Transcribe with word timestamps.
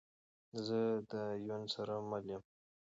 زه 0.65 0.79
ده 1.09 1.21
یون 1.47 1.63
سره 1.73 1.93
مل 2.09 2.23
یم 2.31 2.43